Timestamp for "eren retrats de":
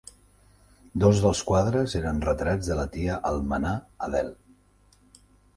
2.01-2.79